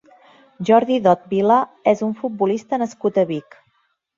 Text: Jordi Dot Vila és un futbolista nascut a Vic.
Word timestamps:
Jordi 0.69 0.95
Dot 1.09 1.27
Vila 1.33 1.57
és 1.93 2.03
un 2.09 2.17
futbolista 2.23 2.81
nascut 2.85 3.21
a 3.25 3.29
Vic. 3.35 3.63